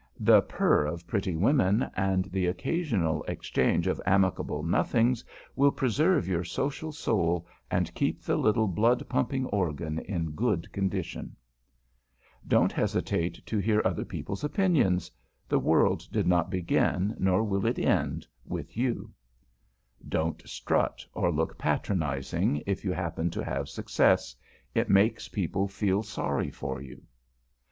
[0.19, 5.23] The purr of pretty women and the occasional exchange of amicable nothings
[5.55, 11.35] will preserve your social soul and keep the little blood pumping organ in good condition.
[11.61, 15.11] [Sidenote: THE ART OF SHUTTING UP] Don't hesitate to hear other people's opinions.
[15.47, 19.13] The World did not begin, nor will it end, with you.
[19.99, 24.35] [Sidenote: WHERE SUCCESS FAILS] Don't strut or look patronizing, if you happen to have success;
[24.73, 27.03] it makes people feel sorry for you.